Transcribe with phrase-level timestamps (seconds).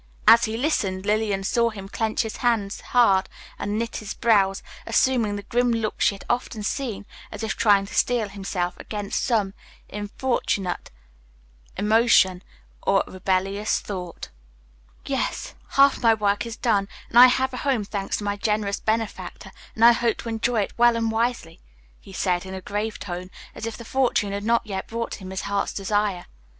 [0.27, 5.35] As he listened, Lillian saw him clench his hand hard and knit his brows, assuming
[5.35, 9.53] the grim look she had often seen, as if trying to steel himself against some
[9.89, 10.89] importunate
[11.77, 12.41] emotion
[12.81, 14.29] or rebellious thought.
[15.05, 18.79] "Yes, half my work is done, and I have a home, thanks to my generous
[18.79, 21.59] benefactor, and I hope to enjoy it well and wisely,"
[21.99, 25.29] he said in a grave tone, as if the fortune had not yet brought him
[25.29, 26.25] his heart's desire.